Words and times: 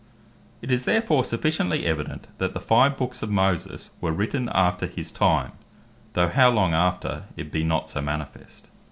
It 0.63 0.71
is 0.71 0.85
therefore 0.85 1.23
sufficiently 1.23 1.85
evident, 1.85 2.25
that 2.39 2.55
the 2.55 2.59
five 2.59 2.97
Books 2.97 3.21
of 3.21 3.29
Moses 3.29 3.91
were 4.01 4.11
written 4.11 4.49
after 4.51 4.87
his 4.87 5.11
time, 5.11 5.51
though 6.13 6.27
how 6.29 6.49
long 6.49 6.73
after 6.73 7.25
it 7.37 7.51
be 7.51 7.63
not 7.63 7.87
so 7.87 8.01
manifest. 8.01 8.67